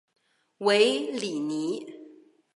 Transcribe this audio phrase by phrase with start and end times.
[0.57, 1.85] 韦里尼。